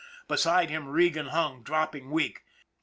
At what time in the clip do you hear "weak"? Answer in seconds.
2.09-2.43